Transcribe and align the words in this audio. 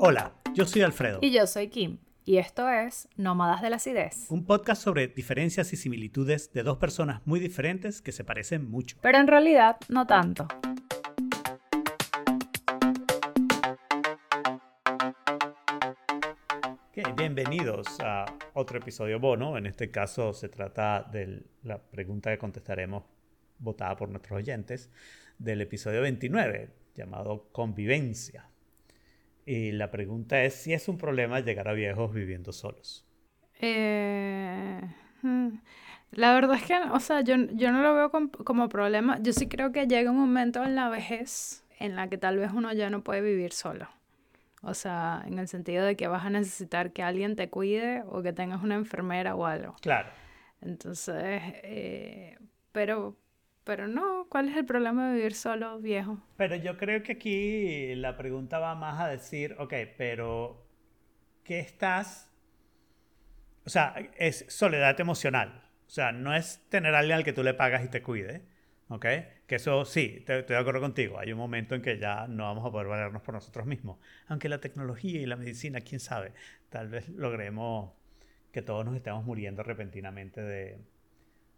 Hola, 0.00 0.32
yo 0.54 0.64
soy 0.64 0.82
Alfredo. 0.82 1.18
Y 1.22 1.32
yo 1.32 1.44
soy 1.48 1.68
Kim. 1.68 1.98
Y 2.24 2.38
esto 2.38 2.68
es 2.68 3.08
Nómadas 3.16 3.62
de 3.62 3.70
la 3.70 3.76
Acidez. 3.76 4.30
Un 4.30 4.44
podcast 4.44 4.80
sobre 4.80 5.08
diferencias 5.08 5.72
y 5.72 5.76
similitudes 5.76 6.52
de 6.52 6.62
dos 6.62 6.78
personas 6.78 7.20
muy 7.26 7.40
diferentes 7.40 8.00
que 8.00 8.12
se 8.12 8.22
parecen 8.22 8.70
mucho. 8.70 8.96
Pero 9.02 9.18
en 9.18 9.26
realidad 9.26 9.76
no 9.88 10.06
tanto. 10.06 10.46
bienvenidos 17.16 17.98
a 18.00 18.26
otro 18.54 18.78
episodio 18.78 19.18
bono. 19.18 19.58
En 19.58 19.66
este 19.66 19.90
caso 19.90 20.32
se 20.32 20.48
trata 20.48 21.02
de 21.02 21.42
la 21.64 21.82
pregunta 21.82 22.30
que 22.30 22.38
contestaremos 22.38 23.02
votada 23.58 23.96
por 23.96 24.08
nuestros 24.08 24.38
oyentes 24.38 24.90
del 25.38 25.60
episodio 25.60 26.02
29 26.02 26.70
llamado 26.94 27.48
Convivencia. 27.50 28.47
Y 29.48 29.72
la 29.72 29.90
pregunta 29.90 30.44
es 30.44 30.52
si 30.52 30.74
es 30.74 30.88
un 30.88 30.98
problema 30.98 31.40
llegar 31.40 31.68
a 31.68 31.72
viejos 31.72 32.12
viviendo 32.12 32.52
solos. 32.52 33.06
Eh, 33.58 34.78
hmm, 35.22 35.48
la 36.10 36.34
verdad 36.34 36.56
es 36.56 36.64
que, 36.64 36.78
o 36.92 37.00
sea, 37.00 37.22
yo, 37.22 37.34
yo 37.54 37.72
no 37.72 37.82
lo 37.82 37.94
veo 37.94 38.10
como, 38.44 38.68
problema. 38.68 39.18
Yo 39.22 39.32
sí 39.32 39.48
creo 39.48 39.72
que 39.72 39.86
llega 39.86 40.10
un 40.10 40.18
momento 40.18 40.62
en 40.62 40.74
la 40.74 40.90
vejez 40.90 41.64
en 41.78 41.96
la 41.96 42.08
que 42.08 42.18
tal 42.18 42.36
vez 42.36 42.50
uno 42.52 42.74
ya 42.74 42.90
no 42.90 43.02
puede 43.02 43.22
vivir 43.22 43.54
solo. 43.54 43.88
O 44.60 44.74
sea, 44.74 45.22
en 45.26 45.38
el 45.38 45.48
sentido 45.48 45.86
de 45.86 45.96
que 45.96 46.08
vas 46.08 46.26
a 46.26 46.30
necesitar 46.30 46.92
que 46.92 47.02
alguien 47.02 47.34
te 47.34 47.48
cuide 47.48 48.02
o 48.06 48.20
que 48.20 48.34
tengas 48.34 48.62
una 48.62 48.74
enfermera 48.74 49.34
o 49.34 49.46
algo. 49.46 49.76
Claro. 49.80 50.10
Entonces, 50.60 51.40
eh, 51.62 52.36
pero 52.72 53.16
pero 53.68 53.86
no, 53.86 54.26
¿cuál 54.30 54.48
es 54.48 54.56
el 54.56 54.64
problema 54.64 55.10
de 55.10 55.16
vivir 55.16 55.34
solo, 55.34 55.78
viejo? 55.78 56.18
Pero 56.38 56.56
yo 56.56 56.78
creo 56.78 57.02
que 57.02 57.12
aquí 57.12 57.94
la 57.96 58.16
pregunta 58.16 58.58
va 58.58 58.74
más 58.74 58.98
a 58.98 59.08
decir, 59.08 59.54
ok, 59.58 59.74
pero 59.98 60.66
¿qué 61.44 61.60
estás? 61.60 62.32
O 63.66 63.68
sea, 63.68 63.94
es 64.16 64.46
soledad 64.48 64.98
emocional. 64.98 65.68
O 65.86 65.90
sea, 65.90 66.12
no 66.12 66.34
es 66.34 66.66
tener 66.70 66.94
a 66.94 67.00
alguien 67.00 67.18
al 67.18 67.24
que 67.24 67.34
tú 67.34 67.42
le 67.42 67.52
pagas 67.52 67.84
y 67.84 67.88
te 67.88 68.00
cuide. 68.00 68.40
¿Ok? 68.88 69.04
Que 69.46 69.56
eso 69.56 69.84
sí, 69.84 70.14
estoy 70.20 70.44
de 70.44 70.56
acuerdo 70.56 70.80
contigo. 70.80 71.18
Hay 71.18 71.30
un 71.30 71.38
momento 71.38 71.74
en 71.74 71.82
que 71.82 71.98
ya 71.98 72.26
no 72.26 72.44
vamos 72.44 72.64
a 72.64 72.70
poder 72.70 72.86
valernos 72.86 73.20
por 73.20 73.34
nosotros 73.34 73.66
mismos. 73.66 73.98
Aunque 74.28 74.48
la 74.48 74.62
tecnología 74.62 75.20
y 75.20 75.26
la 75.26 75.36
medicina, 75.36 75.82
quién 75.82 76.00
sabe, 76.00 76.32
tal 76.70 76.88
vez 76.88 77.06
logremos 77.10 77.92
que 78.50 78.62
todos 78.62 78.86
nos 78.86 78.96
estemos 78.96 79.26
muriendo 79.26 79.62
repentinamente 79.62 80.40
de, 80.40 80.78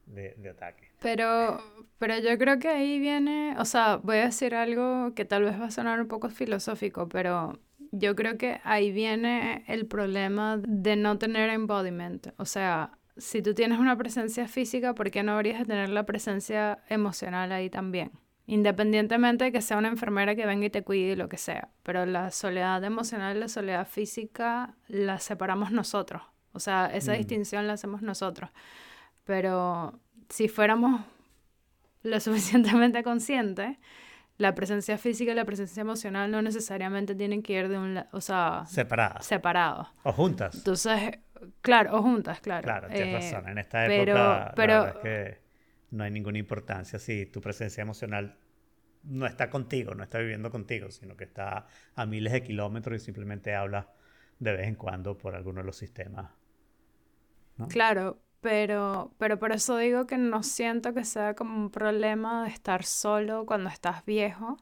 de, 0.07 0.51
ataque. 0.51 0.91
Pero, 1.01 1.63
pero 1.99 2.19
yo 2.19 2.37
creo 2.39 2.59
que 2.59 2.69
ahí 2.69 2.99
viene, 2.99 3.55
o 3.59 3.65
sea, 3.65 3.97
voy 3.97 4.19
a 4.19 4.25
decir 4.25 4.55
algo 4.55 5.15
que 5.15 5.25
tal 5.25 5.45
vez 5.45 5.61
va 5.61 5.67
a 5.67 5.71
sonar 5.71 6.01
un 6.01 6.09
poco 6.09 6.31
filosófico, 6.31 7.09
pero 7.09 7.59
yo 7.93 8.15
creo 8.15 8.39
que 8.39 8.61
ahí 8.65 8.93
viene 8.93 9.65
el 9.67 9.87
problema 9.87 10.59
de 10.59 10.97
no 10.97 11.19
tener 11.19 11.51
embodiment. 11.51 12.29
O 12.37 12.45
sea, 12.45 12.99
si 13.17 13.43
tú 13.43 13.55
tienes 13.55 13.79
una 13.79 13.97
presencia 13.97 14.49
física, 14.49 14.95
¿por 14.95 15.11
qué 15.11 15.23
no 15.23 15.33
habrías 15.33 15.61
de 15.61 15.67
tener 15.67 15.89
la 15.91 16.07
presencia 16.07 16.79
emocional 16.89 17.53
ahí 17.53 17.71
también? 17.71 18.13
Independientemente 18.47 19.45
de 19.45 19.53
que 19.53 19.61
sea 19.61 19.77
una 19.77 19.89
enfermera 19.89 20.35
que 20.35 20.47
venga 20.47 20.67
y 20.67 20.71
te 20.71 20.83
cuide 20.83 21.13
y 21.13 21.17
lo 21.17 21.29
que 21.29 21.37
sea. 21.37 21.69
Pero 21.83 22.05
la 22.07 22.31
soledad 22.31 22.83
emocional 22.83 23.37
y 23.37 23.41
la 23.41 23.49
soledad 23.49 23.87
física 23.87 24.75
la 24.89 25.21
separamos 25.21 25.71
nosotros. 25.71 26.23
O 26.53 26.59
sea, 26.59 26.87
esa 26.87 27.13
mm. 27.13 27.17
distinción 27.17 27.67
la 27.67 27.75
hacemos 27.75 28.03
nosotros. 28.03 28.51
Pero 29.31 30.01
si 30.29 30.49
fuéramos 30.49 31.03
lo 32.03 32.19
suficientemente 32.19 33.05
conscientes, 33.05 33.77
la 34.39 34.57
presencia 34.57 34.99
física 34.99 35.31
y 35.31 35.35
la 35.37 35.45
presencia 35.45 35.83
emocional 35.83 36.33
no 36.33 36.43
necesariamente 36.43 37.15
tienen 37.15 37.41
que 37.41 37.53
ir 37.53 37.69
de 37.69 37.79
un 37.79 37.95
lado, 37.95 38.09
o 38.11 38.21
sea, 38.21 38.65
separadas. 38.67 39.25
Separados. 39.25 39.87
O 40.03 40.13
juntas. 40.13 40.57
Entonces, 40.57 41.21
claro, 41.61 41.97
o 41.97 42.03
juntas, 42.03 42.41
claro. 42.41 42.65
Claro, 42.65 42.89
tienes 42.89 43.25
eh, 43.25 43.35
razón. 43.35 43.51
En 43.51 43.59
esta 43.59 43.87
época, 43.87 44.53
pero, 44.57 44.89
es 44.89 44.95
que 44.97 45.39
no 45.93 46.03
hay 46.03 46.11
ninguna 46.11 46.39
importancia 46.39 46.99
si 46.99 47.27
tu 47.27 47.41
presencia 47.41 47.83
emocional 47.83 48.37
no 49.05 49.27
está 49.27 49.49
contigo, 49.49 49.95
no 49.95 50.03
está 50.03 50.19
viviendo 50.19 50.51
contigo, 50.51 50.91
sino 50.91 51.17
que 51.17 51.23
está 51.23 51.69
a 51.95 52.05
miles 52.05 52.33
de 52.33 52.43
kilómetros 52.43 53.01
y 53.01 53.05
simplemente 53.05 53.55
habla 53.55 53.93
de 54.41 54.57
vez 54.57 54.67
en 54.67 54.75
cuando 54.75 55.17
por 55.17 55.37
alguno 55.37 55.61
de 55.61 55.67
los 55.67 55.77
sistemas. 55.77 56.33
Claro, 57.69 58.19
pero, 58.41 59.13
pero 59.19 59.39
por 59.39 59.53
eso 59.53 59.77
digo 59.77 60.07
que 60.07 60.19
no 60.19 60.43
siento 60.43 60.95
que 60.95 61.05
sea 61.05 61.35
como 61.35 61.57
un 61.57 61.71
problema 61.71 62.45
de 62.45 62.51
estar 62.51 62.85
solo 62.85 63.47
cuando 63.47 63.71
estás 63.71 64.05
viejo, 64.05 64.57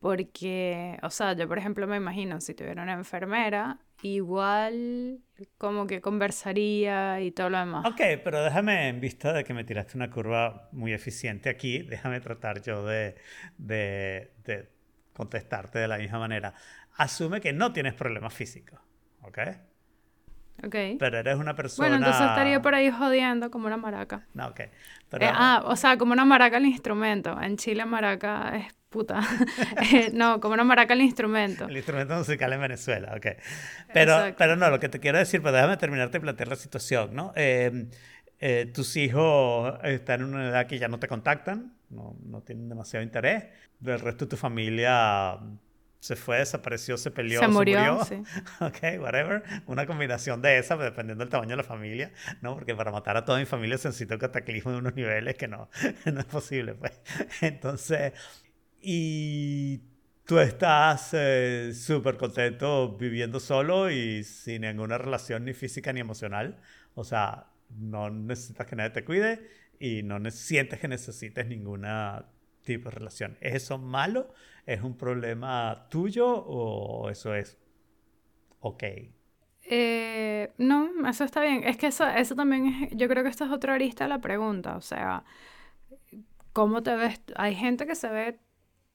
porque, 0.00 0.98
o 1.02 1.10
sea, 1.10 1.34
yo 1.34 1.48
por 1.48 1.58
ejemplo 1.58 1.86
me 1.86 1.96
imagino 1.96 2.40
si 2.40 2.54
tuviera 2.54 2.82
una 2.82 2.94
enfermera, 2.94 3.80
igual 4.02 5.20
como 5.58 5.86
que 5.86 6.00
conversaría 6.00 7.20
y 7.20 7.32
todo 7.32 7.50
lo 7.50 7.58
demás. 7.58 7.86
Ok, 7.86 8.00
pero 8.24 8.42
déjame, 8.42 8.88
en 8.88 9.00
vista 9.00 9.32
de 9.32 9.44
que 9.44 9.52
me 9.52 9.64
tiraste 9.64 9.96
una 9.96 10.10
curva 10.10 10.68
muy 10.72 10.92
eficiente 10.94 11.50
aquí, 11.50 11.82
déjame 11.82 12.20
tratar 12.20 12.62
yo 12.62 12.84
de, 12.84 13.16
de, 13.58 14.32
de 14.44 14.70
contestarte 15.12 15.78
de 15.78 15.88
la 15.88 15.98
misma 15.98 16.18
manera. 16.18 16.54
Asume 16.96 17.40
que 17.40 17.52
no 17.52 17.72
tienes 17.72 17.94
problemas 17.94 18.32
físicos, 18.32 18.80
¿ok? 19.22 19.38
Pero 20.70 21.18
eres 21.18 21.36
una 21.36 21.54
persona... 21.54 21.88
Bueno, 21.88 22.04
entonces 22.04 22.28
estaría 22.28 22.62
por 22.62 22.74
ahí 22.74 22.90
jodiendo 22.90 23.50
como 23.50 23.66
una 23.66 23.76
maraca. 23.76 24.26
No, 24.34 24.48
ok. 24.48 24.60
Eh, 24.60 24.70
ah, 25.22 25.62
o 25.66 25.76
sea, 25.76 25.96
como 25.98 26.12
una 26.12 26.24
maraca 26.24 26.56
el 26.56 26.66
instrumento. 26.66 27.40
En 27.40 27.56
Chile 27.56 27.84
maraca 27.84 28.56
es 28.56 28.74
puta. 28.88 29.20
Eh, 29.92 30.10
no, 30.12 30.40
como 30.40 30.54
una 30.54 30.64
maraca 30.64 30.94
el 30.94 31.02
instrumento. 31.02 31.66
El 31.66 31.76
instrumento 31.76 32.14
musical 32.16 32.52
en 32.52 32.60
Venezuela, 32.60 33.14
ok. 33.16 33.26
Pero, 33.92 34.34
pero 34.38 34.56
no, 34.56 34.70
lo 34.70 34.80
que 34.80 34.88
te 34.88 35.00
quiero 35.00 35.18
decir, 35.18 35.42
pues 35.42 35.52
déjame 35.52 35.76
terminarte 35.76 36.18
de 36.18 36.20
plantear 36.20 36.48
la 36.48 36.56
situación, 36.56 37.14
¿no? 37.14 37.32
Eh, 37.36 37.86
tus 38.74 38.96
hijos 38.96 39.78
están 39.84 40.20
en 40.20 40.34
una 40.34 40.48
edad 40.48 40.66
que 40.66 40.78
ya 40.78 40.88
no 40.88 40.98
te 40.98 41.08
contactan, 41.08 41.72
no, 41.90 42.16
no 42.24 42.42
tienen 42.42 42.68
demasiado 42.68 43.02
interés. 43.04 43.44
Del 43.80 44.00
resto 44.00 44.24
de 44.24 44.30
tu 44.30 44.36
familia 44.36 45.38
se 46.04 46.16
fue, 46.16 46.36
desapareció, 46.36 46.98
se 46.98 47.10
peleó, 47.10 47.40
se 47.40 47.48
murió. 47.48 48.04
Sí. 48.04 48.16
ok, 48.60 49.00
whatever. 49.00 49.42
Una 49.64 49.86
combinación 49.86 50.42
de 50.42 50.58
esas, 50.58 50.78
dependiendo 50.78 51.24
del 51.24 51.30
tamaño 51.30 51.52
de 51.52 51.56
la 51.56 51.62
familia, 51.62 52.12
¿no? 52.42 52.52
Porque 52.56 52.74
para 52.74 52.90
matar 52.92 53.16
a 53.16 53.24
toda 53.24 53.38
mi 53.38 53.46
familia 53.46 53.78
se 53.78 53.88
necesita 53.88 54.12
un 54.12 54.20
cataclismo 54.20 54.72
de 54.72 54.76
unos 54.76 54.94
niveles 54.94 55.34
que 55.36 55.48
no, 55.48 55.70
no 56.04 56.20
es 56.20 56.26
posible, 56.26 56.74
pues. 56.74 56.92
Entonces, 57.40 58.12
y 58.82 59.80
tú 60.26 60.40
estás 60.40 61.08
eh, 61.14 61.72
súper 61.74 62.18
contento 62.18 62.98
viviendo 62.98 63.40
solo 63.40 63.90
y 63.90 64.24
sin 64.24 64.60
ninguna 64.60 64.98
relación 64.98 65.46
ni 65.46 65.54
física 65.54 65.90
ni 65.94 66.00
emocional. 66.00 66.60
O 66.94 67.04
sea, 67.04 67.46
no 67.70 68.10
necesitas 68.10 68.66
que 68.66 68.76
nadie 68.76 68.90
te 68.90 69.06
cuide 69.06 69.48
y 69.80 70.02
no 70.02 70.20
sientes 70.30 70.80
que 70.80 70.86
necesites 70.86 71.46
ninguna 71.46 72.26
tipo 72.62 72.90
de 72.90 72.96
relación. 72.96 73.38
¿Es 73.40 73.54
eso 73.54 73.78
malo? 73.78 74.34
¿Es 74.66 74.82
un 74.82 74.96
problema 74.96 75.86
tuyo 75.90 76.26
o 76.26 77.10
eso 77.10 77.34
es 77.34 77.58
ok? 78.60 78.82
Eh, 79.66 80.52
no, 80.58 80.90
eso 81.08 81.24
está 81.24 81.40
bien. 81.40 81.64
Es 81.64 81.76
que 81.76 81.88
eso, 81.88 82.06
eso 82.06 82.34
también 82.34 82.66
es, 82.66 82.90
yo 82.96 83.08
creo 83.08 83.22
que 83.22 83.30
esta 83.30 83.44
es 83.44 83.50
otra 83.50 83.74
arista 83.74 84.04
de 84.04 84.08
la 84.08 84.20
pregunta. 84.20 84.76
O 84.76 84.80
sea, 84.80 85.24
¿cómo 86.52 86.82
te 86.82 86.94
ves? 86.96 87.20
Hay 87.36 87.54
gente 87.54 87.86
que 87.86 87.94
se 87.94 88.08
ve 88.08 88.38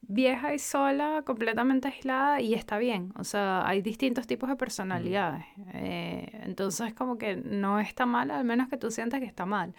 vieja 0.02 0.53
y 0.53 0.59
sola, 0.59 1.24
completamente 1.25 1.88
aislada 1.90 2.41
y 2.41 2.53
está 2.53 2.78
bien. 2.78 3.13
O 3.18 3.24
sea, 3.24 3.68
hay 3.68 3.81
distintos 3.81 4.28
tipos 4.28 4.50
de 4.50 4.56
personalidades. 4.56 5.46
Eh, 5.74 6.30
entonces, 6.44 6.94
como 6.94 7.18
que 7.18 7.36
no 7.36 7.80
está 7.80 8.06
mal, 8.06 8.31
al 8.31 8.46
menos 8.46 8.69
que 8.69 8.78
tú 8.78 8.91
sientas 8.91 9.19
que 9.19 9.25
está 9.28 9.46
mal. 9.46 9.75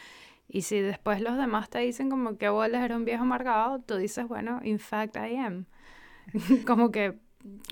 Y 0.48 0.62
si 0.62 0.80
después 0.80 1.20
los 1.20 1.36
demás 1.36 1.70
te 1.70 1.78
dicen 1.80 2.10
como 2.10 2.36
que 2.36 2.48
vos 2.48 2.66
eres 2.68 2.96
un 2.96 3.04
viejo 3.04 3.22
amargado, 3.22 3.80
tú 3.80 3.96
dices, 3.96 4.26
bueno, 4.28 4.60
in 4.64 4.78
fact 4.78 5.16
I 5.16 5.36
am. 5.36 5.66
como 6.66 6.90
que, 6.90 7.18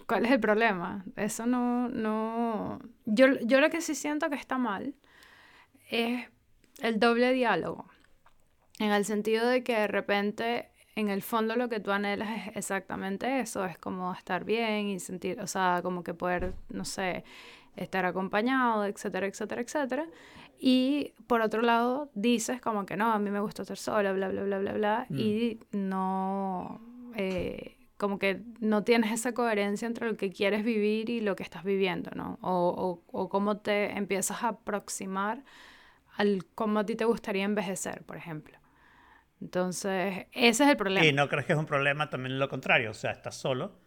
¿cuál 0.06 0.26
es 0.26 0.32
el 0.32 0.40
problema? 0.40 1.04
Eso 1.16 1.46
no, 1.46 1.88
no... 1.88 2.78
Yo, 3.06 3.26
yo 3.40 3.60
lo 3.60 3.70
que 3.70 3.80
sí 3.80 3.94
siento 3.94 4.30
que 4.30 4.36
está 4.36 4.58
mal 4.58 4.94
es 5.90 6.26
el 6.80 6.98
doble 6.98 7.32
diálogo. 7.32 7.86
En 8.78 8.92
el 8.92 9.04
sentido 9.04 9.46
de 9.48 9.64
que 9.64 9.74
de 9.74 9.88
repente, 9.88 10.68
en 10.94 11.08
el 11.08 11.22
fondo 11.22 11.56
lo 11.56 11.68
que 11.68 11.80
tú 11.80 11.90
anhelas 11.90 12.46
es 12.46 12.56
exactamente 12.56 13.40
eso, 13.40 13.64
es 13.64 13.78
como 13.78 14.12
estar 14.12 14.44
bien 14.44 14.88
y 14.88 15.00
sentir, 15.00 15.40
o 15.40 15.46
sea, 15.46 15.80
como 15.82 16.04
que 16.04 16.14
poder, 16.14 16.54
no 16.68 16.84
sé, 16.84 17.24
estar 17.76 18.04
acompañado, 18.04 18.84
etcétera, 18.84 19.26
etcétera, 19.26 19.62
etcétera. 19.62 20.06
Y 20.60 21.14
por 21.26 21.40
otro 21.40 21.62
lado, 21.62 22.10
dices 22.14 22.60
como 22.60 22.84
que 22.84 22.96
no, 22.96 23.12
a 23.12 23.18
mí 23.18 23.30
me 23.30 23.40
gusta 23.40 23.62
estar 23.62 23.76
sola, 23.76 24.12
bla, 24.12 24.28
bla, 24.28 24.42
bla, 24.42 24.58
bla, 24.58 24.72
bla, 24.72 25.06
mm. 25.08 25.18
y 25.18 25.60
no, 25.72 26.80
eh, 27.14 27.77
como 27.98 28.18
que 28.18 28.40
no 28.60 28.84
tienes 28.84 29.12
esa 29.12 29.34
coherencia 29.34 29.86
entre 29.86 30.06
lo 30.06 30.16
que 30.16 30.30
quieres 30.30 30.64
vivir 30.64 31.10
y 31.10 31.20
lo 31.20 31.36
que 31.36 31.42
estás 31.42 31.64
viviendo, 31.64 32.10
¿no? 32.14 32.38
O, 32.40 33.02
o, 33.12 33.20
o 33.20 33.28
cómo 33.28 33.58
te 33.58 33.90
empiezas 33.98 34.42
a 34.44 34.48
aproximar 34.48 35.44
al 36.16 36.44
cómo 36.54 36.78
a 36.78 36.86
ti 36.86 36.94
te 36.94 37.04
gustaría 37.04 37.44
envejecer, 37.44 38.02
por 38.04 38.16
ejemplo. 38.16 38.58
Entonces, 39.40 40.26
ese 40.32 40.64
es 40.64 40.70
el 40.70 40.76
problema. 40.76 41.06
¿Y 41.06 41.12
no 41.12 41.28
crees 41.28 41.46
que 41.46 41.52
es 41.52 41.58
un 41.58 41.66
problema 41.66 42.08
también 42.08 42.38
lo 42.38 42.48
contrario? 42.48 42.90
O 42.90 42.94
sea, 42.94 43.10
estás 43.12 43.36
solo, 43.36 43.80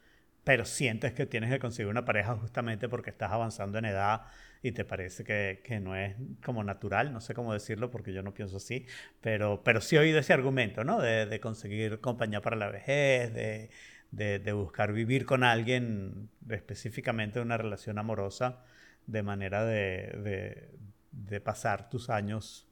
pero 0.44 0.66
sientes 0.66 1.13
que 1.13 1.25
tienes 1.25 1.50
que 1.50 1.60
conseguir 1.60 1.90
una 1.90 2.06
pareja 2.06 2.36
justamente 2.36 2.88
porque 2.90 3.10
estás 3.10 3.31
avanzando 3.31 3.78
en 3.78 3.86
edad 3.86 4.24
y 4.63 4.72
te 4.72 4.86
parece 4.86 5.24
que, 5.24 5.62
que, 5.63 5.80
no 5.80 5.96
es 5.96 6.16
como 6.44 6.63
natural, 6.63 7.12
no 7.12 7.19
sé 7.19 7.34
cómo 7.34 7.54
decirlo 7.54 7.92
porque 7.92 8.13
yo 8.13 8.24
no 8.24 8.34
pienso 8.34 8.58
así, 8.58 8.86
pero, 9.19 9.63
pero 9.63 9.81
sí 9.81 9.96
he 9.96 10.00
oído 10.00 10.19
ese 10.19 10.34
argumento, 10.34 10.84
¿no? 10.84 11.02
De, 11.02 11.25
de 11.25 11.40
conseguir 11.40 12.00
compañía 12.00 12.42
para 12.42 12.56
la 12.56 12.69
vejez, 12.69 13.34
de, 13.34 13.69
de, 14.12 14.40
de, 14.40 14.54
buscar 14.54 14.94
vivir 14.94 15.25
con 15.25 15.44
alguien, 15.44 16.30
específicamente 16.50 17.40
una 17.40 17.58
relación 17.58 17.98
amorosa, 17.98 18.63
de 19.08 19.24
manera 19.24 19.66
de, 19.66 20.69
de 21.12 21.42
pasar 21.42 21.90
tus 21.90 22.10
años 22.10 22.68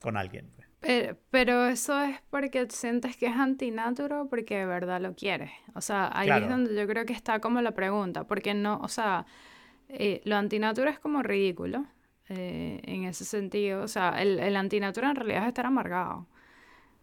con 0.00 0.16
alguien. 0.16 0.50
Pues. 0.54 0.68
Pero, 0.80 1.16
pero, 1.30 1.66
eso 1.66 2.00
es 2.02 2.20
porque 2.30 2.66
sientes 2.70 3.16
que 3.16 3.26
es 3.26 3.36
antinatural 3.36 4.28
porque 4.30 4.58
de 4.58 4.66
verdad 4.66 5.00
lo 5.00 5.14
quieres. 5.14 5.50
O 5.74 5.80
sea, 5.80 6.10
ahí 6.12 6.30
es 6.30 6.48
donde 6.48 6.74
yo 6.74 6.86
creo 6.86 7.04
que 7.04 7.12
está 7.12 7.40
como 7.40 7.60
la 7.60 7.72
pregunta. 7.72 8.24
Porque 8.24 8.54
no, 8.54 8.78
o 8.78 8.88
sea, 8.88 9.26
eh, 9.88 10.20
lo 10.24 10.36
antinatura 10.36 10.90
es 10.90 10.98
como 11.00 11.22
ridículo 11.22 11.86
eh, 12.28 12.80
en 12.84 13.04
ese 13.04 13.24
sentido. 13.24 13.82
O 13.82 13.88
sea, 13.88 14.22
el, 14.22 14.38
el 14.38 14.56
antinatura 14.56 15.10
en 15.10 15.16
realidad 15.16 15.42
es 15.42 15.48
estar 15.48 15.66
amargado. 15.66 16.26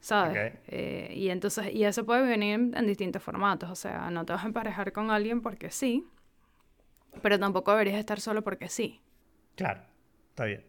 ¿Sabes? 0.06 0.54
Eh, 0.68 1.14
y 1.16 1.30
entonces, 1.30 1.74
y 1.74 1.84
eso 1.84 2.06
puede 2.06 2.22
venir 2.22 2.54
en, 2.76 2.86
distintos 2.86 3.24
formatos. 3.24 3.72
O 3.72 3.76
sea, 3.76 4.12
no 4.12 4.24
te 4.24 4.34
vas 4.34 4.44
a 4.44 4.46
emparejar 4.46 4.92
con 4.92 5.10
alguien 5.10 5.42
porque 5.42 5.72
sí, 5.72 6.08
pero 7.24 7.40
tampoco 7.40 7.72
deberías 7.72 7.98
estar 7.98 8.20
solo 8.20 8.44
porque 8.44 8.70
sí. 8.70 9.02
Claro, 9.56 9.82
está 10.30 10.46
bien. 10.46 10.64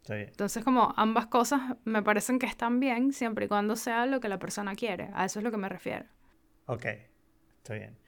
Está 0.00 0.14
bien. 0.14 0.28
Entonces, 0.28 0.64
como 0.64 0.94
ambas 0.96 1.26
cosas 1.26 1.76
me 1.84 2.02
parecen 2.02 2.38
que 2.38 2.46
están 2.46 2.80
bien 2.80 3.12
siempre 3.12 3.44
y 3.44 3.48
cuando 3.48 3.76
sea 3.76 4.06
lo 4.06 4.20
que 4.20 4.30
la 4.30 4.38
persona 4.38 4.74
quiere. 4.74 5.10
A 5.12 5.26
eso 5.26 5.40
es 5.40 5.44
lo 5.44 5.50
que 5.50 5.58
me 5.58 5.68
refiero. 5.68 6.06
Ok, 6.64 6.86
está 7.58 7.74
bien 7.74 7.98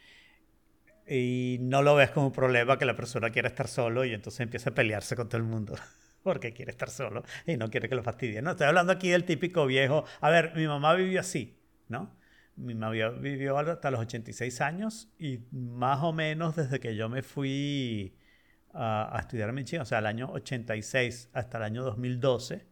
y 1.06 1.58
no 1.60 1.82
lo 1.82 1.94
ves 1.94 2.10
como 2.10 2.28
un 2.28 2.32
problema 2.32 2.78
que 2.78 2.84
la 2.84 2.94
persona 2.94 3.30
quiera 3.30 3.48
estar 3.48 3.68
solo 3.68 4.04
y 4.04 4.14
entonces 4.14 4.40
empieza 4.40 4.70
a 4.70 4.74
pelearse 4.74 5.16
con 5.16 5.28
todo 5.28 5.38
el 5.38 5.42
mundo 5.42 5.74
porque 6.22 6.52
quiere 6.52 6.70
estar 6.70 6.90
solo 6.90 7.24
y 7.46 7.56
no 7.56 7.70
quiere 7.70 7.88
que 7.88 7.94
lo 7.94 8.02
fastidien. 8.02 8.44
No, 8.44 8.52
estoy 8.52 8.66
hablando 8.66 8.92
aquí 8.92 9.10
del 9.10 9.24
típico 9.24 9.66
viejo. 9.66 10.04
A 10.20 10.30
ver, 10.30 10.52
mi 10.54 10.66
mamá 10.66 10.94
vivió 10.94 11.20
así, 11.20 11.58
¿no? 11.88 12.16
Mi 12.56 12.74
mamá 12.74 12.92
vivió 13.10 13.58
hasta 13.58 13.90
los 13.90 14.00
86 14.00 14.60
años 14.60 15.10
y 15.18 15.40
más 15.50 16.02
o 16.02 16.12
menos 16.12 16.56
desde 16.56 16.80
que 16.80 16.94
yo 16.96 17.08
me 17.08 17.22
fui 17.22 18.14
a, 18.74 19.16
a 19.16 19.20
estudiar 19.20 19.48
en 19.48 19.54
Michigan, 19.54 19.82
o 19.82 19.86
sea, 19.86 19.98
el 19.98 20.06
año 20.06 20.30
86 20.32 21.30
hasta 21.32 21.58
el 21.58 21.64
año 21.64 21.82
2012, 21.82 22.66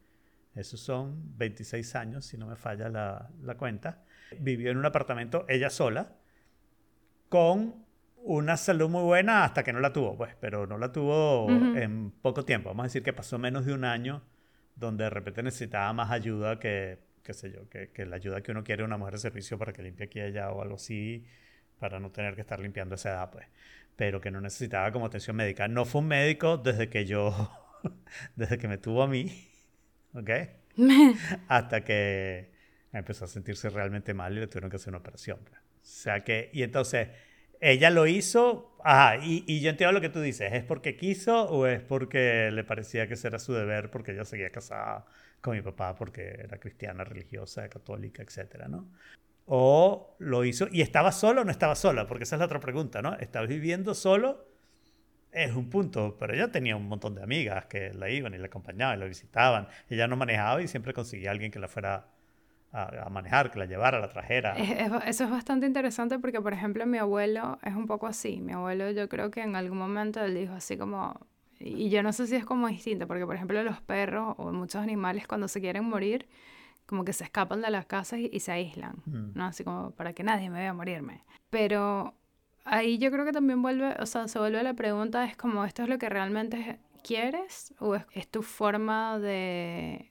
esos 0.54 0.80
son 0.80 1.36
26 1.38 1.94
años, 1.94 2.26
si 2.26 2.36
no 2.36 2.46
me 2.46 2.56
falla 2.56 2.88
la, 2.88 3.30
la 3.42 3.56
cuenta, 3.56 4.04
vivió 4.38 4.70
en 4.70 4.78
un 4.78 4.86
apartamento 4.86 5.44
ella 5.48 5.70
sola 5.70 6.16
con 7.28 7.86
una 8.22 8.56
salud 8.56 8.88
muy 8.88 9.02
buena 9.02 9.44
hasta 9.44 9.62
que 9.62 9.72
no 9.72 9.80
la 9.80 9.92
tuvo, 9.92 10.16
pues, 10.16 10.34
pero 10.40 10.66
no 10.66 10.78
la 10.78 10.92
tuvo 10.92 11.48
en 11.50 12.10
poco 12.10 12.44
tiempo. 12.44 12.70
Vamos 12.70 12.84
a 12.84 12.86
decir 12.86 13.02
que 13.02 13.12
pasó 13.12 13.38
menos 13.38 13.66
de 13.66 13.72
un 13.72 13.84
año 13.84 14.22
donde 14.76 15.04
de 15.04 15.10
repente 15.10 15.42
necesitaba 15.42 15.92
más 15.92 16.10
ayuda 16.10 16.58
que, 16.58 16.98
qué 17.22 17.34
sé 17.34 17.50
yo, 17.52 17.68
que, 17.68 17.90
que 17.90 18.06
la 18.06 18.16
ayuda 18.16 18.42
que 18.42 18.50
uno 18.50 18.64
quiere 18.64 18.84
una 18.84 18.96
mujer 18.96 19.14
de 19.14 19.20
servicio 19.20 19.58
para 19.58 19.72
que 19.72 19.82
limpie 19.82 20.06
aquí 20.06 20.18
y 20.18 20.22
allá 20.22 20.50
o 20.50 20.62
algo 20.62 20.76
así, 20.76 21.24
para 21.78 22.00
no 22.00 22.10
tener 22.10 22.34
que 22.34 22.42
estar 22.42 22.60
limpiando 22.60 22.94
esa 22.94 23.10
edad, 23.10 23.30
pues, 23.30 23.46
pero 23.96 24.20
que 24.20 24.30
no 24.30 24.40
necesitaba 24.40 24.92
como 24.92 25.06
atención 25.06 25.36
médica. 25.36 25.68
No 25.68 25.84
fue 25.84 26.00
un 26.00 26.08
médico 26.08 26.56
desde 26.58 26.88
que 26.88 27.06
yo, 27.06 27.50
desde 28.36 28.58
que 28.58 28.68
me 28.68 28.78
tuvo 28.78 29.02
a 29.02 29.06
mí, 29.06 29.48
¿ok? 30.14 30.30
hasta 31.48 31.84
que 31.84 32.50
empezó 32.92 33.24
a 33.24 33.28
sentirse 33.28 33.70
realmente 33.70 34.14
mal 34.14 34.36
y 34.36 34.40
le 34.40 34.46
tuvieron 34.46 34.70
que 34.70 34.76
hacer 34.76 34.90
una 34.90 34.98
operación. 34.98 35.38
Pues. 35.44 35.60
O 35.60 35.64
sea 35.82 36.20
que, 36.20 36.50
y 36.52 36.62
entonces 36.62 37.08
ella 37.60 37.90
lo 37.90 38.06
hizo, 38.06 38.76
ajá, 38.82 39.18
y, 39.22 39.44
y, 39.46 39.60
yo 39.60 39.70
entiendo 39.70 39.92
lo 39.92 40.00
que 40.00 40.08
tú 40.08 40.20
dices, 40.20 40.52
¿es 40.52 40.64
porque 40.64 40.96
quiso 40.96 41.44
o 41.44 41.66
es 41.66 41.80
porque 41.80 42.50
le 42.52 42.64
parecía 42.64 43.06
que 43.06 43.14
era 43.22 43.38
su 43.38 43.52
deber 43.52 43.90
porque 43.90 44.12
ella 44.12 44.24
seguía 44.24 44.50
casada 44.50 45.04
con 45.40 45.54
mi 45.56 45.62
papá 45.62 45.94
porque 45.94 46.22
era 46.44 46.58
cristiana, 46.58 47.04
religiosa, 47.04 47.68
católica, 47.68 48.22
etcétera, 48.22 48.68
¿no? 48.68 48.88
O 49.46 50.16
lo 50.18 50.44
hizo 50.44 50.68
y 50.70 50.80
estaba 50.80 51.12
solo 51.12 51.42
o 51.42 51.44
no 51.44 51.50
estaba 51.50 51.74
sola, 51.74 52.06
porque 52.06 52.24
esa 52.24 52.36
es 52.36 52.40
la 52.40 52.46
otra 52.46 52.60
pregunta, 52.60 53.02
¿no? 53.02 53.16
¿Estaba 53.18 53.46
viviendo 53.46 53.94
solo? 53.94 54.46
Es 55.32 55.54
un 55.54 55.70
punto, 55.70 56.16
pero 56.18 56.34
ella 56.34 56.50
tenía 56.50 56.76
un 56.76 56.88
montón 56.88 57.14
de 57.14 57.22
amigas 57.22 57.66
que 57.66 57.92
la 57.94 58.10
iban 58.10 58.34
y 58.34 58.38
la 58.38 58.46
acompañaban 58.46 58.96
y 58.96 59.00
la 59.00 59.06
visitaban. 59.06 59.68
Ella 59.88 60.08
no 60.08 60.16
manejaba 60.16 60.60
y 60.62 60.68
siempre 60.68 60.92
conseguía 60.92 61.30
a 61.30 61.32
alguien 61.32 61.52
que 61.52 61.58
la 61.58 61.68
fuera 61.68 62.08
a, 62.72 63.08
manejar, 63.10 63.50
que 63.50 63.58
la 63.58 63.66
llevara, 63.66 63.98
la 63.98 64.08
trajera. 64.08 64.56
eso 65.06 65.24
es 65.24 65.30
bastante 65.30 65.66
interesante 65.66 66.18
porque, 66.18 66.40
por 66.40 66.52
ejemplo, 66.52 66.86
mi 66.86 66.98
abuelo 66.98 67.58
es 67.62 67.74
un 67.74 67.86
poco 67.86 68.06
así. 68.06 68.40
Mi 68.40 68.52
abuelo 68.52 68.90
yo 68.90 69.08
creo 69.08 69.30
que 69.30 69.42
en 69.42 69.56
algún 69.56 69.78
momento 69.78 70.22
él 70.22 70.34
dijo 70.34 70.54
así 70.54 70.76
como... 70.76 71.18
Y 71.58 71.90
yo 71.90 72.02
no 72.02 72.12
sé 72.12 72.26
si 72.26 72.36
es 72.36 72.44
como 72.44 72.68
distinto, 72.68 73.06
porque, 73.06 73.26
por 73.26 73.34
ejemplo, 73.34 73.62
los 73.62 73.82
perros 73.82 74.34
o 74.38 74.50
muchos 74.50 74.82
animales 74.82 75.26
cuando 75.26 75.46
se 75.46 75.60
quieren 75.60 75.84
morir, 75.84 76.26
como 76.86 77.04
que 77.04 77.12
se 77.12 77.24
escapan 77.24 77.60
de 77.60 77.70
las 77.70 77.84
casas 77.84 78.18
y, 78.20 78.40
se 78.40 78.50
aíslan, 78.50 78.96
mm. 79.04 79.32
¿no? 79.34 79.44
Así 79.44 79.62
como 79.62 79.90
para 79.90 80.14
que 80.14 80.22
nadie 80.22 80.48
me 80.48 80.58
vea 80.60 80.72
morirme. 80.72 81.22
Pero 81.50 82.14
ahí 82.64 82.96
yo 82.98 83.10
creo 83.10 83.26
que 83.26 83.32
también 83.32 83.60
vuelve, 83.60 83.94
o 84.00 84.06
sea, 84.06 84.26
se 84.26 84.38
vuelve 84.38 84.62
la 84.62 84.72
pregunta, 84.72 85.24
es 85.24 85.36
como, 85.36 85.64
¿esto 85.64 85.82
es 85.82 85.88
lo 85.90 85.98
que 85.98 86.08
realmente 86.08 86.80
quieres 87.02 87.74
o 87.78 87.96
es 87.96 88.28
tu 88.28 88.42
forma 88.42 89.18
de 89.18 90.09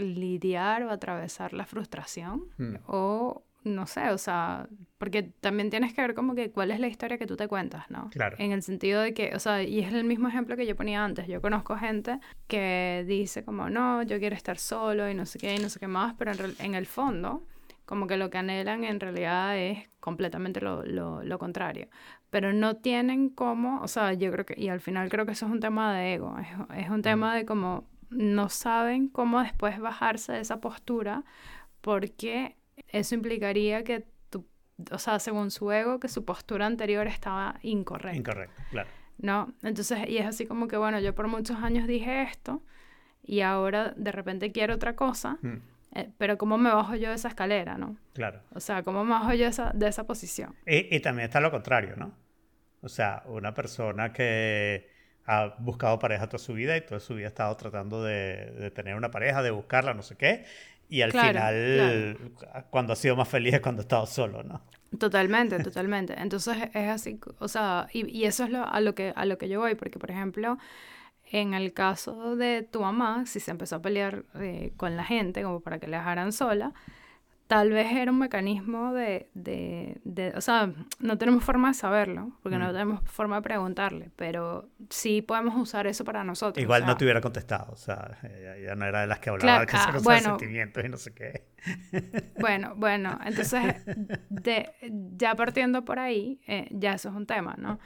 lidiar 0.00 0.82
o 0.82 0.90
atravesar 0.90 1.52
la 1.52 1.66
frustración 1.66 2.44
hmm. 2.58 2.76
o 2.86 3.44
no 3.62 3.86
sé, 3.86 4.10
o 4.10 4.18
sea, 4.18 4.68
porque 4.98 5.22
también 5.22 5.70
tienes 5.70 5.92
que 5.92 6.00
ver 6.00 6.14
como 6.14 6.34
que 6.34 6.50
cuál 6.50 6.70
es 6.70 6.80
la 6.80 6.88
historia 6.88 7.18
que 7.18 7.26
tú 7.26 7.36
te 7.36 7.46
cuentas, 7.46 7.90
¿no? 7.90 8.08
Claro. 8.10 8.36
En 8.38 8.52
el 8.52 8.62
sentido 8.62 9.02
de 9.02 9.12
que, 9.12 9.32
o 9.34 9.38
sea, 9.38 9.62
y 9.62 9.80
es 9.80 9.92
el 9.92 10.04
mismo 10.04 10.28
ejemplo 10.28 10.56
que 10.56 10.66
yo 10.66 10.74
ponía 10.76 11.04
antes, 11.04 11.26
yo 11.26 11.42
conozco 11.42 11.76
gente 11.76 12.20
que 12.46 13.04
dice 13.06 13.44
como, 13.44 13.68
no, 13.68 14.02
yo 14.02 14.18
quiero 14.18 14.34
estar 14.34 14.58
solo 14.58 15.10
y 15.10 15.14
no 15.14 15.26
sé 15.26 15.38
qué 15.38 15.54
y 15.56 15.58
no 15.58 15.68
sé 15.68 15.78
qué 15.78 15.88
más, 15.88 16.14
pero 16.14 16.32
en, 16.32 16.54
en 16.58 16.74
el 16.74 16.86
fondo, 16.86 17.46
como 17.84 18.06
que 18.06 18.16
lo 18.16 18.30
que 18.30 18.38
anhelan 18.38 18.84
en 18.84 19.00
realidad 19.00 19.58
es 19.58 19.90
completamente 20.00 20.60
lo, 20.60 20.84
lo, 20.84 21.22
lo 21.22 21.38
contrario. 21.38 21.88
Pero 22.30 22.52
no 22.52 22.76
tienen 22.76 23.28
como, 23.28 23.82
o 23.82 23.88
sea, 23.88 24.14
yo 24.14 24.30
creo 24.32 24.46
que, 24.46 24.54
y 24.56 24.68
al 24.68 24.80
final 24.80 25.10
creo 25.10 25.26
que 25.26 25.32
eso 25.32 25.46
es 25.46 25.52
un 25.52 25.60
tema 25.60 25.94
de 25.94 26.14
ego, 26.14 26.36
es, 26.38 26.48
es 26.84 26.88
un 26.88 27.02
tema 27.02 27.34
de 27.34 27.44
como 27.44 27.84
no 28.10 28.48
saben 28.48 29.08
cómo 29.08 29.40
después 29.40 29.78
bajarse 29.78 30.32
de 30.32 30.40
esa 30.40 30.60
postura 30.60 31.24
porque 31.80 32.56
eso 32.88 33.14
implicaría 33.14 33.84
que, 33.84 34.06
tu, 34.28 34.46
o 34.90 34.98
sea, 34.98 35.18
según 35.18 35.50
su 35.50 35.70
ego, 35.72 36.00
que 36.00 36.08
su 36.08 36.24
postura 36.24 36.66
anterior 36.66 37.06
estaba 37.06 37.58
incorrecta. 37.62 38.18
Incorrecta, 38.18 38.66
claro. 38.70 38.88
¿No? 39.18 39.52
Entonces, 39.62 40.08
y 40.08 40.18
es 40.18 40.26
así 40.26 40.46
como 40.46 40.66
que, 40.66 40.76
bueno, 40.76 40.98
yo 40.98 41.14
por 41.14 41.28
muchos 41.28 41.58
años 41.58 41.86
dije 41.86 42.22
esto 42.22 42.62
y 43.22 43.42
ahora 43.42 43.92
de 43.96 44.12
repente 44.12 44.50
quiero 44.50 44.74
otra 44.74 44.96
cosa, 44.96 45.38
hmm. 45.42 45.58
eh, 45.94 46.10
pero 46.18 46.38
¿cómo 46.38 46.58
me 46.58 46.70
bajo 46.70 46.96
yo 46.96 47.10
de 47.10 47.16
esa 47.16 47.28
escalera, 47.28 47.76
no? 47.76 47.96
Claro. 48.14 48.40
O 48.54 48.60
sea, 48.60 48.82
¿cómo 48.82 49.04
me 49.04 49.10
bajo 49.10 49.32
yo 49.34 49.44
de 49.44 49.50
esa, 49.50 49.72
de 49.74 49.88
esa 49.88 50.06
posición? 50.06 50.54
Y, 50.66 50.94
y 50.94 51.00
también 51.00 51.26
está 51.26 51.40
lo 51.40 51.50
contrario, 51.50 51.96
¿no? 51.96 52.14
O 52.82 52.88
sea, 52.88 53.22
una 53.26 53.52
persona 53.52 54.12
que 54.12 54.89
ha 55.30 55.54
buscado 55.58 55.98
pareja 56.00 56.28
toda 56.28 56.40
su 56.40 56.54
vida 56.54 56.76
y 56.76 56.80
toda 56.80 56.98
su 56.98 57.14
vida 57.14 57.26
ha 57.26 57.28
estado 57.28 57.56
tratando 57.56 58.02
de, 58.02 58.50
de 58.58 58.70
tener 58.72 58.96
una 58.96 59.12
pareja, 59.12 59.42
de 59.42 59.52
buscarla, 59.52 59.94
no 59.94 60.02
sé 60.02 60.16
qué. 60.16 60.44
Y 60.88 61.02
al 61.02 61.12
final, 61.12 62.18
cuando 62.70 62.92
ha 62.92 62.96
sido 62.96 63.14
más 63.14 63.28
feliz 63.28 63.54
es 63.54 63.60
cuando 63.60 63.80
ha 63.80 63.84
estado 63.84 64.06
solo, 64.06 64.42
¿no? 64.42 64.60
Totalmente, 64.98 65.56
totalmente. 65.62 66.14
Entonces 66.20 66.56
es 66.74 66.88
así, 66.88 67.20
o 67.38 67.46
sea, 67.46 67.86
y, 67.92 68.10
y 68.10 68.24
eso 68.24 68.42
es 68.42 68.50
lo, 68.50 68.66
a, 68.66 68.80
lo 68.80 68.96
que, 68.96 69.12
a 69.14 69.24
lo 69.24 69.38
que 69.38 69.48
yo 69.48 69.60
voy, 69.60 69.76
porque 69.76 70.00
por 70.00 70.10
ejemplo, 70.10 70.58
en 71.30 71.54
el 71.54 71.72
caso 71.72 72.34
de 72.34 72.66
tu 72.68 72.80
mamá, 72.80 73.24
si 73.26 73.38
se 73.38 73.52
empezó 73.52 73.76
a 73.76 73.82
pelear 73.82 74.24
eh, 74.34 74.72
con 74.76 74.96
la 74.96 75.04
gente 75.04 75.44
como 75.44 75.60
para 75.60 75.78
que 75.78 75.86
la 75.86 75.98
dejaran 75.98 76.32
sola, 76.32 76.72
tal 77.50 77.70
vez 77.70 77.92
era 77.92 78.12
un 78.12 78.18
mecanismo 78.18 78.92
de, 78.92 79.28
de, 79.34 80.00
de, 80.04 80.32
o 80.36 80.40
sea, 80.40 80.72
no 80.98 81.18
tenemos 81.18 81.44
forma 81.44 81.68
de 81.68 81.74
saberlo, 81.74 82.32
porque 82.42 82.58
no 82.58 82.68
mm. 82.68 82.72
tenemos 82.72 83.00
forma 83.10 83.36
de 83.36 83.42
preguntarle, 83.42 84.10
pero 84.14 84.68
sí 84.90 85.22
podemos 85.22 85.56
usar 85.56 85.86
eso 85.86 86.04
para 86.04 86.24
nosotros. 86.24 86.62
Igual 86.62 86.84
no 86.84 86.96
te 86.96 87.04
hubiera 87.04 87.20
contestado, 87.20 87.72
o 87.72 87.76
sea, 87.76 88.18
ella, 88.22 88.74
no 88.74 88.84
era 88.84 89.02
de 89.02 89.06
las 89.06 89.20
que 89.20 89.30
hablaba 89.30 89.64
que 89.64 89.76
se 89.78 89.98
bueno, 90.02 90.30
sentimientos 90.30 90.84
y 90.84 90.88
no 90.88 90.96
sé 90.96 91.14
qué. 91.14 91.44
Bueno, 92.38 92.74
bueno, 92.76 93.18
entonces, 93.24 93.76
de, 94.28 94.70
ya 95.16 95.34
partiendo 95.36 95.84
por 95.84 95.98
ahí, 95.98 96.40
eh, 96.46 96.68
ya 96.70 96.94
eso 96.94 97.08
es 97.08 97.14
un 97.14 97.26
tema, 97.26 97.54
¿no? 97.56 97.78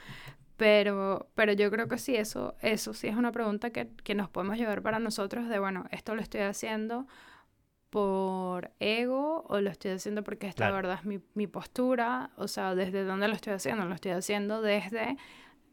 Pero, 0.57 1.29
pero 1.35 1.53
yo 1.53 1.69
creo 1.69 1.87
que 1.87 1.97
sí, 1.97 2.15
eso, 2.15 2.55
eso 2.61 2.93
sí 2.93 3.07
es 3.07 3.15
una 3.15 3.31
pregunta 3.31 3.69
que, 3.69 3.89
que 4.03 4.15
nos 4.15 4.29
podemos 4.29 4.57
llevar 4.57 4.81
para 4.81 4.99
nosotros 4.99 5.47
de, 5.47 5.59
bueno, 5.59 5.85
esto 5.91 6.15
lo 6.15 6.21
estoy 6.21 6.41
haciendo 6.41 7.07
por 7.89 8.71
ego 8.79 9.45
o 9.47 9.61
lo 9.61 9.69
estoy 9.69 9.91
haciendo 9.91 10.23
porque 10.23 10.47
esta 10.47 10.71
verdad 10.71 10.99
es 10.99 11.05
mi, 11.05 11.21
mi, 11.33 11.47
postura, 11.47 12.31
o 12.35 12.47
sea, 12.47 12.73
desde 12.73 13.03
dónde 13.03 13.27
lo 13.27 13.35
estoy 13.35 13.53
haciendo, 13.53 13.85
lo 13.85 13.95
estoy 13.95 14.11
haciendo 14.11 14.61
desde 14.61 15.17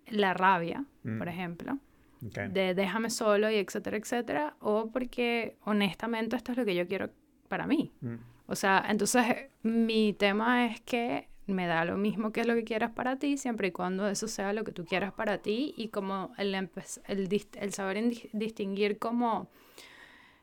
la 0.08 0.34
rabia, 0.34 0.84
mm. 1.04 1.18
por 1.18 1.28
ejemplo, 1.28 1.78
de 2.20 2.74
déjame 2.74 3.10
solo 3.10 3.50
y 3.50 3.56
etcétera, 3.56 3.96
etcétera, 3.96 4.56
o 4.60 4.90
porque 4.90 5.56
honestamente 5.64 6.36
esto 6.36 6.52
es 6.52 6.58
lo 6.58 6.64
que 6.64 6.74
yo 6.74 6.86
quiero 6.86 7.10
para 7.48 7.66
mí. 7.66 7.92
Mm. 8.00 8.14
O 8.46 8.54
sea, 8.54 8.84
entonces 8.88 9.24
mi 9.62 10.12
tema 10.12 10.66
es 10.66 10.80
que 10.80 11.28
me 11.46 11.66
da 11.66 11.84
lo 11.84 11.96
mismo 11.96 12.32
que 12.32 12.40
es 12.42 12.46
lo 12.46 12.54
que 12.54 12.64
quieras 12.64 12.92
para 12.92 13.16
ti, 13.16 13.36
siempre 13.36 13.68
y 13.68 13.72
cuando 13.72 14.08
eso 14.08 14.28
sea 14.28 14.52
lo 14.52 14.64
que 14.64 14.72
tú 14.72 14.84
quieras 14.84 15.12
para 15.12 15.38
ti 15.38 15.74
y 15.76 15.88
como 15.88 16.32
el, 16.38 16.54
el, 16.54 17.46
el 17.60 17.72
saber 17.72 18.04
distinguir 18.32 18.98
como, 18.98 19.50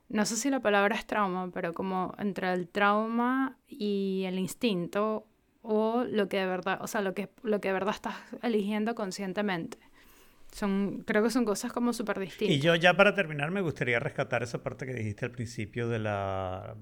no 0.09 0.25
sé 0.25 0.35
si 0.35 0.49
la 0.49 0.59
palabra 0.59 0.95
es 0.95 1.05
trauma, 1.05 1.49
pero 1.53 1.73
como 1.73 2.13
entre 2.17 2.51
el 2.51 2.67
trauma 2.67 3.57
y 3.67 4.23
el 4.25 4.37
instinto 4.39 5.25
o 5.61 6.03
lo 6.03 6.29
que 6.29 6.37
de 6.37 6.45
verdad, 6.45 6.79
o 6.81 6.87
sea, 6.87 7.01
lo 7.01 7.13
que, 7.13 7.29
lo 7.43 7.59
que 7.61 7.69
de 7.69 7.73
verdad 7.73 7.93
estás 7.95 8.15
eligiendo 8.41 8.95
conscientemente. 8.95 9.77
Son, 10.51 11.03
creo 11.05 11.21
que 11.23 11.29
son 11.29 11.45
cosas 11.45 11.71
como 11.71 11.93
súper 11.93 12.19
distintas. 12.19 12.55
Y 12.55 12.59
yo 12.59 12.73
ya 12.75 12.95
para 12.95 13.13
terminar 13.13 13.51
me 13.51 13.61
gustaría 13.61 13.99
rescatar 13.99 14.41
esa 14.41 14.63
parte 14.63 14.85
que 14.85 14.93
dijiste 14.93 15.25
al 15.25 15.31
principio 15.31 15.87
de 15.89 15.99
la 15.99 16.75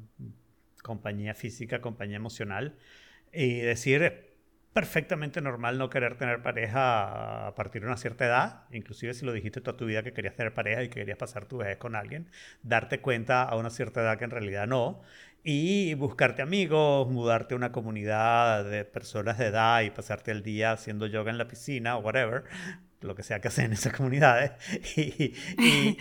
compañía 0.84 1.34
física, 1.34 1.82
compañía 1.82 2.16
emocional, 2.16 2.78
y 3.34 3.60
decir, 3.60 4.27
perfectamente 4.78 5.42
normal 5.42 5.80
no 5.80 5.90
querer 5.90 6.18
tener 6.18 6.44
pareja 6.44 7.48
a 7.48 7.56
partir 7.56 7.82
de 7.82 7.88
una 7.88 7.98
cierta 7.98 8.28
edad, 8.28 8.66
inclusive 8.72 9.16
si 9.16 9.26
lo 9.26 9.34
dijiste 9.34 9.60
toda 9.60 9.76
tu 9.76 9.88
vida 9.88 10.04
que 10.04 10.14
querías 10.14 10.36
tener 10.36 10.54
pareja 10.54 10.84
y 10.84 10.90
que 10.90 11.00
querías 11.00 11.18
pasar 11.18 11.46
tu 11.46 11.58
vejez 11.58 11.78
con 11.78 11.96
alguien, 11.96 12.30
darte 12.62 13.02
cuenta 13.02 13.42
a 13.42 13.56
una 13.56 13.72
cierta 13.72 14.02
edad 14.02 14.20
que 14.20 14.26
en 14.26 14.30
realidad 14.30 14.68
no, 14.68 15.02
y 15.44 15.96
buscarte 15.96 16.44
amigos, 16.44 17.10
mudarte 17.10 17.56
a 17.56 17.58
una 17.58 17.72
comunidad 17.72 18.66
de 18.66 18.86
personas 18.86 19.40
de 19.40 19.48
edad 19.48 19.82
y 19.82 19.90
pasarte 19.90 20.30
el 20.30 20.44
día 20.44 20.74
haciendo 20.74 21.08
yoga 21.08 21.32
en 21.32 21.40
la 21.40 21.48
piscina 21.48 21.98
o 21.98 22.02
whatever, 22.02 22.44
lo 23.02 23.16
que 23.16 23.24
sea 23.24 23.42
que 23.42 23.48
hacen 23.48 23.66
en 23.66 23.74
esas 23.74 23.94
comunidades, 23.94 24.52
y, 24.96 25.34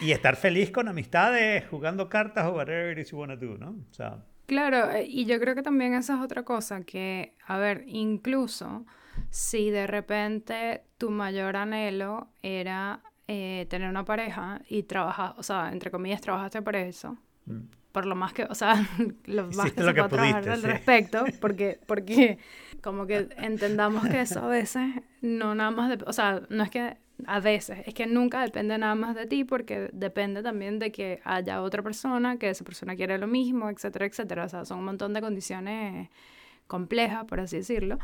y, 0.03 0.13
estar 0.13 0.37
feliz 0.37 0.71
con 0.71 0.87
amistades, 0.87 1.65
jugando 1.71 2.11
cartas 2.11 2.45
o 2.45 2.53
whatever 2.53 2.93
it 2.93 2.99
is 2.99 3.11
you 3.11 3.19
want 3.19 3.33
to 3.33 3.39
do, 3.39 3.57
¿no? 3.57 3.71
O 3.71 3.95
sea, 3.95 4.23
Claro, 4.47 4.91
eh, 4.93 5.07
y 5.09 5.27
yo 5.27 5.41
creo 5.41 5.55
que 5.55 5.63
también 5.63 5.95
esa 5.95 6.15
es 6.15 6.21
otra 6.21 6.45
cosa, 6.45 6.83
que, 6.83 7.35
a 7.47 7.59
ver, 7.59 7.85
incluso 7.87 8.87
si 9.31 9.71
de 9.71 9.87
repente 9.87 10.83
tu 10.99 11.11
mayor 11.11 11.57
anhelo 11.57 12.29
era 12.43 13.01
eh, 13.29 13.67
tener 13.69 13.89
una 13.89 14.05
pareja 14.05 14.61
y 14.69 14.85
trabajar, 14.85 15.35
o 15.37 15.43
sea, 15.43 15.73
entre 15.73 15.91
comillas, 15.91 16.21
trabajaste 16.21 16.63
por 16.63 16.77
eso, 16.77 17.17
mm. 17.47 17.61
por 17.91 18.07
lo 18.07 18.15
más 18.15 18.33
que, 18.33 18.45
o 18.45 18.55
sea, 18.55 18.75
lo 19.25 19.49
más 19.49 19.73
que 19.73 19.83
se 19.83 19.93
puede 19.93 20.09
trabajar 20.09 20.49
al 20.49 20.63
respecto, 20.63 21.25
porque, 21.41 21.81
porque 21.87 22.39
como 22.83 23.07
que 23.07 23.29
entendamos 23.39 24.07
que 24.09 24.21
eso 24.21 24.45
a 24.45 24.49
veces 24.49 24.95
no 25.23 25.57
nada 25.57 25.73
más, 25.73 25.89
de, 25.89 26.05
o 26.07 26.13
sea, 26.13 26.43
no 26.51 26.63
es 26.63 26.71
que 26.71 26.99
a 27.27 27.41
veces, 27.41 27.79
es 27.87 27.95
que 27.95 28.07
nunca 28.07 28.41
depende 28.41 28.79
nada 28.79 28.95
más 28.95 29.15
de 29.15 29.27
ti 29.27 29.45
porque 29.45 29.91
depende 29.93 30.43
también 30.43 30.79
de 30.79 30.93
que 30.93 31.21
haya 31.25 31.63
otra 31.63 31.83
persona, 31.83 32.39
que 32.39 32.51
esa 32.51 32.65
persona 32.65 32.95
quiere 32.95 33.19
lo 33.19 33.27
mismo, 33.27 33.69
etcétera, 33.69 34.07
etcétera. 34.07 34.45
O 34.45 34.49
sea, 34.49 34.65
son 34.65 34.79
un 34.79 34.85
montón 34.85 35.13
de 35.13 35.21
condiciones 35.21 36.09
complejas, 36.67 37.25
por 37.25 37.41
así 37.41 37.57
decirlo. 37.57 37.99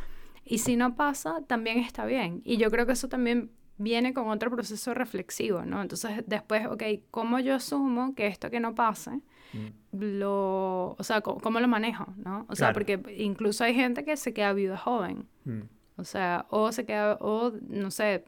Y 0.45 0.59
si 0.59 0.77
no 0.77 0.97
pasa, 0.97 1.43
también 1.47 1.79
está 1.79 2.05
bien. 2.05 2.43
Y 2.45 2.57
yo 2.57 2.71
creo 2.71 2.85
que 2.85 2.93
eso 2.93 3.09
también 3.09 3.51
viene 3.79 4.13
con 4.13 4.29
otro 4.29 4.51
proceso 4.51 4.93
reflexivo, 4.95 5.65
¿no? 5.65 5.81
Entonces, 5.81 6.25
después, 6.27 6.67
ok, 6.67 6.83
¿cómo 7.11 7.39
yo 7.39 7.55
asumo 7.55 8.15
que 8.15 8.27
esto 8.27 8.51
que 8.51 8.61
no 8.61 8.75
pase, 8.75 9.21
mm. 9.53 9.99
lo, 9.99 10.97
o 10.99 11.03
sea, 11.03 11.21
¿cómo, 11.21 11.61
lo 11.61 11.69
manejo, 11.69 12.07
¿no? 12.17 12.47
O 12.49 12.57
sea, 12.57 12.73
porque 12.73 13.01
incluso 13.17 13.65
hay 13.65 13.75
gente 13.75 14.05
que 14.05 14.17
se 14.17 14.33
queda 14.33 14.53
viuda 14.53 14.77
joven. 14.77 15.27
Mm. 15.45 15.61
O 16.03 16.05
sea, 16.05 16.47
o 16.51 16.73
se 16.73 16.85
queda, 16.85 17.17
o 17.21 17.53
no 17.69 17.93
sé, 17.93 18.25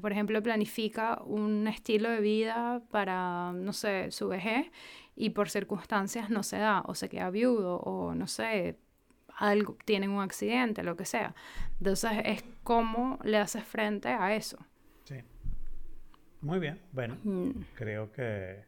por, 0.00 0.12
ejemplo, 0.12 0.42
planifica 0.42 1.22
un 1.22 1.68
estilo 1.68 2.10
de 2.10 2.20
vida 2.20 2.82
para, 2.90 3.52
no 3.52 3.72
sé, 3.72 4.10
su 4.10 4.26
vejez 4.26 4.66
y 5.14 5.30
por 5.30 5.48
circunstancias 5.48 6.30
no 6.30 6.42
se 6.42 6.58
da, 6.58 6.82
o 6.84 6.96
se 6.96 7.08
queda 7.08 7.30
viudo, 7.30 7.76
o 7.76 8.12
no 8.16 8.26
sé, 8.26 8.76
algo, 9.36 9.78
tienen 9.84 10.10
un 10.10 10.20
accidente, 10.20 10.82
lo 10.82 10.96
que 10.96 11.04
sea. 11.04 11.32
Entonces 11.78 12.10
es 12.24 12.44
cómo 12.64 13.20
le 13.22 13.38
haces 13.38 13.62
frente 13.62 14.08
a 14.08 14.34
eso. 14.34 14.58
Sí. 15.04 15.18
Muy 16.40 16.58
bien, 16.58 16.80
bueno, 16.90 17.18
mm. 17.22 17.50
creo 17.76 18.10
que 18.10 18.64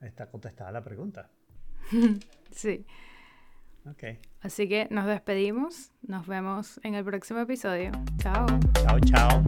está 0.00 0.30
contestada 0.30 0.70
la 0.70 0.84
pregunta. 0.84 1.28
sí. 2.52 2.86
Así 4.40 4.68
que 4.68 4.88
nos 4.90 5.06
despedimos. 5.06 5.92
Nos 6.02 6.26
vemos 6.26 6.80
en 6.82 6.94
el 6.94 7.04
próximo 7.04 7.40
episodio. 7.40 7.90
Chao. 8.18 8.46
Chao, 8.74 9.00
chao. 9.00 9.44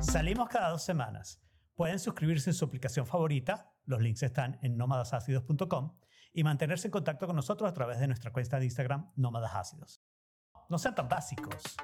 Salimos 0.00 0.48
cada 0.48 0.70
dos 0.70 0.82
semanas. 0.82 1.40
Pueden 1.74 1.98
suscribirse 1.98 2.50
en 2.50 2.54
su 2.54 2.64
aplicación 2.64 3.06
favorita. 3.06 3.72
Los 3.84 4.00
links 4.00 4.22
están 4.22 4.58
en 4.62 4.76
nómadasácidos.com 4.76 5.96
y 6.32 6.44
mantenerse 6.44 6.88
en 6.88 6.92
contacto 6.92 7.26
con 7.26 7.36
nosotros 7.36 7.68
a 7.68 7.74
través 7.74 8.00
de 8.00 8.06
nuestra 8.06 8.32
cuenta 8.32 8.58
de 8.58 8.66
Instagram 8.66 9.10
Nómadas 9.16 9.54
Ácidos. 9.54 10.02
No 10.68 10.78
sean 10.78 10.94
tan 10.94 11.08
básicos. 11.08 11.76